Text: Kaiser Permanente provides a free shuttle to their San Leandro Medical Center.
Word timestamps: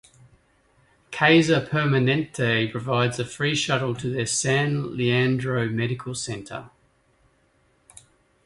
Kaiser 1.11 1.61
Permanente 1.63 2.71
provides 2.71 3.19
a 3.19 3.23
free 3.23 3.53
shuttle 3.53 3.93
to 3.93 4.09
their 4.09 4.25
San 4.25 4.97
Leandro 4.97 5.69
Medical 5.69 6.15
Center. 6.15 6.71